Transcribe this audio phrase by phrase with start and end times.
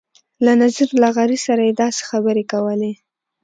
[0.45, 2.91] له نذیر لغاري سره یې داسې خبرې کولې.